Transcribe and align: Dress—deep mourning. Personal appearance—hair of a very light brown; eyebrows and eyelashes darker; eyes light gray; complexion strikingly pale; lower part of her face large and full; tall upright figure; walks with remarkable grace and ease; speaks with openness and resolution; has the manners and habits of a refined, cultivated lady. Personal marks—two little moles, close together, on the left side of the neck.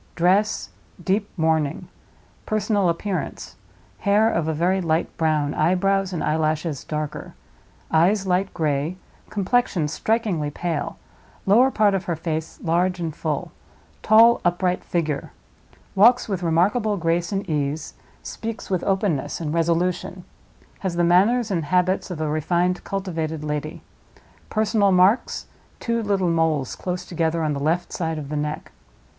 Dress—deep 0.15 1.29
mourning. 1.37 1.87
Personal 2.47 2.89
appearance—hair 2.89 4.31
of 4.31 4.47
a 4.47 4.51
very 4.53 4.81
light 4.81 5.15
brown; 5.15 5.53
eyebrows 5.53 6.11
and 6.11 6.23
eyelashes 6.23 6.83
darker; 6.83 7.35
eyes 7.91 8.25
light 8.25 8.51
gray; 8.51 8.97
complexion 9.29 9.87
strikingly 9.87 10.49
pale; 10.49 10.97
lower 11.45 11.69
part 11.69 11.93
of 11.93 12.05
her 12.05 12.15
face 12.15 12.57
large 12.63 12.99
and 12.99 13.15
full; 13.15 13.51
tall 14.01 14.41
upright 14.43 14.83
figure; 14.83 15.31
walks 15.93 16.27
with 16.27 16.41
remarkable 16.41 16.97
grace 16.97 17.31
and 17.31 17.47
ease; 17.47 17.93
speaks 18.23 18.71
with 18.71 18.83
openness 18.85 19.39
and 19.39 19.53
resolution; 19.53 20.23
has 20.79 20.95
the 20.95 21.03
manners 21.03 21.51
and 21.51 21.65
habits 21.65 22.09
of 22.09 22.19
a 22.19 22.27
refined, 22.27 22.83
cultivated 22.83 23.43
lady. 23.43 23.83
Personal 24.49 24.91
marks—two 24.91 26.01
little 26.01 26.31
moles, 26.31 26.75
close 26.75 27.05
together, 27.05 27.43
on 27.43 27.53
the 27.53 27.59
left 27.59 27.93
side 27.93 28.17
of 28.17 28.29
the 28.29 28.35
neck. 28.35 28.71